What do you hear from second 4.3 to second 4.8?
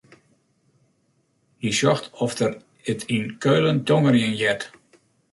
heart.